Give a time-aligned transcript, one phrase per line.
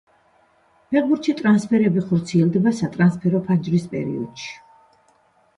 [0.95, 4.49] ფეხბურთში ტრანსფერები ხორციელდება სატრანსფერო ფანჯრის პერიოდში.